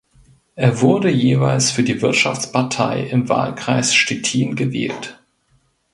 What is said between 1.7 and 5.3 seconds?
die Wirtschaftspartei im Wahlkreis Stettin gewählt.